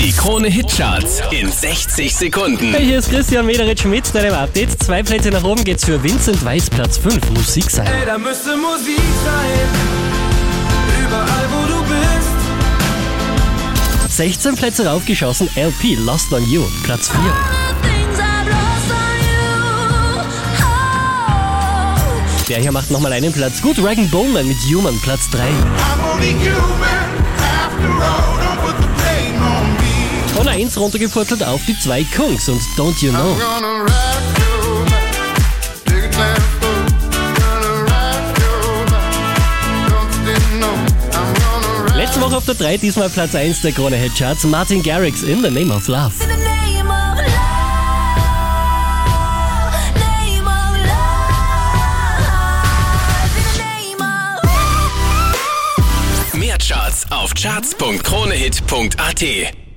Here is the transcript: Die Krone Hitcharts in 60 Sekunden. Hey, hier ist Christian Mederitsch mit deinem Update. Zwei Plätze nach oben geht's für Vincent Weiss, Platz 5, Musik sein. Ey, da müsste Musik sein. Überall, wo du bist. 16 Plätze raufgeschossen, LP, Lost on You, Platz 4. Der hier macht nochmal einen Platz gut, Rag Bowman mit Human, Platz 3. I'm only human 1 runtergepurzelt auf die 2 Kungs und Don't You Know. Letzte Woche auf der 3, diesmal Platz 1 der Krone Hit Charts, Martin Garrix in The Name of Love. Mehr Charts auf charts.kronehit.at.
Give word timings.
Die 0.00 0.12
Krone 0.12 0.48
Hitcharts 0.48 1.20
in 1.30 1.52
60 1.52 2.16
Sekunden. 2.16 2.72
Hey, 2.72 2.86
hier 2.86 3.00
ist 3.00 3.10
Christian 3.10 3.44
Mederitsch 3.44 3.84
mit 3.84 4.14
deinem 4.14 4.32
Update. 4.32 4.82
Zwei 4.82 5.02
Plätze 5.02 5.28
nach 5.30 5.44
oben 5.44 5.62
geht's 5.62 5.84
für 5.84 6.02
Vincent 6.02 6.42
Weiss, 6.42 6.70
Platz 6.70 6.96
5, 6.96 7.28
Musik 7.32 7.70
sein. 7.70 7.86
Ey, 7.86 8.06
da 8.06 8.16
müsste 8.16 8.56
Musik 8.56 8.96
sein. 8.96 9.68
Überall, 11.06 11.48
wo 11.50 11.66
du 11.68 11.82
bist. 11.82 12.30
16 14.16 14.54
Plätze 14.54 14.86
raufgeschossen, 14.86 15.50
LP, 15.54 15.96
Lost 15.98 16.32
on 16.32 16.50
You, 16.50 16.64
Platz 16.82 17.10
4. 17.10 17.20
Der 22.48 22.58
hier 22.58 22.72
macht 22.72 22.90
nochmal 22.90 23.12
einen 23.12 23.34
Platz 23.34 23.60
gut, 23.60 23.76
Rag 23.84 23.98
Bowman 24.10 24.48
mit 24.48 24.56
Human, 24.62 24.98
Platz 25.00 25.28
3. 25.28 25.40
I'm 25.40 25.52
only 26.10 26.32
human 26.32 26.99
1 30.60 30.76
runtergepurzelt 30.76 31.42
auf 31.42 31.62
die 31.66 31.78
2 31.78 32.04
Kungs 32.14 32.46
und 32.50 32.60
Don't 32.76 33.02
You 33.02 33.12
Know. 33.12 33.34
Letzte 41.96 42.20
Woche 42.20 42.36
auf 42.36 42.44
der 42.44 42.56
3, 42.56 42.76
diesmal 42.76 43.08
Platz 43.08 43.34
1 43.34 43.62
der 43.62 43.72
Krone 43.72 43.96
Hit 43.96 44.14
Charts, 44.16 44.44
Martin 44.44 44.82
Garrix 44.82 45.22
in 45.22 45.42
The 45.42 45.50
Name 45.50 45.74
of 45.74 45.88
Love. 45.88 46.12
Mehr 56.34 56.58
Charts 56.58 57.06
auf 57.10 57.32
charts.kronehit.at. 57.32 59.60